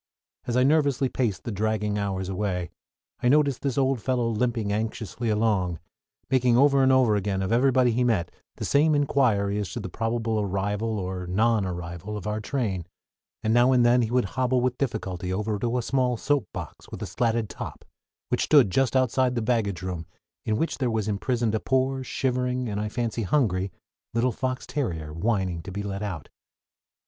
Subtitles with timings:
[0.47, 2.71] As I nervously paced the dragging hours away
[3.21, 5.77] I noticed this old fellow limping anxiously about,
[6.31, 9.89] making over and over again of everybody he met the same inquiry as to the
[9.89, 12.87] probable arrival or non arrival of our train;
[13.43, 16.89] and now and then he would hobble with difficulty over to a small soap box,
[16.89, 17.85] with a slatted top,
[18.29, 20.07] which stood just outside the baggage room,
[20.47, 23.71] in which there was imprisoned a poor, shivering, and I fancy hungry,
[24.15, 26.27] little fox terrier, whining to be let out.